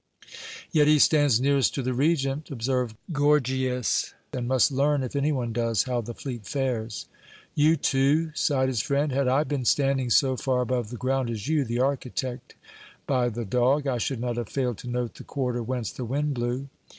"Yet 0.71 0.87
he 0.87 0.97
stands 0.97 1.39
nearest 1.39 1.75
to 1.75 1.83
the 1.83 1.93
Regent," 1.93 2.49
observed 2.49 2.97
Gorgias, 3.11 4.15
"and 4.33 4.47
must 4.47 4.71
learn, 4.71 5.03
if 5.03 5.15
any 5.15 5.31
one 5.31 5.53
does, 5.53 5.83
how 5.83 6.01
the 6.01 6.15
fleet 6.15 6.43
fares." 6.47 7.05
"You 7.53 7.75
too!" 7.75 8.31
sighed 8.33 8.67
his 8.69 8.81
friend. 8.81 9.11
"Had 9.11 9.27
I 9.27 9.43
been 9.43 9.63
standing 9.63 10.09
so 10.09 10.35
far 10.35 10.61
above 10.61 10.89
the 10.89 10.97
ground 10.97 11.29
as 11.29 11.47
you, 11.47 11.63
the 11.65 11.81
architect 11.81 12.55
by 13.05 13.29
the 13.29 13.45
dog, 13.45 13.85
I 13.85 13.99
should 13.99 14.19
not 14.19 14.37
have 14.37 14.49
failed 14.49 14.79
to 14.79 14.89
note 14.89 15.13
the 15.13 15.23
quarter 15.23 15.61
whence 15.61 15.91
the 15.91 16.03
wind 16.03 16.33
blew! 16.33 16.67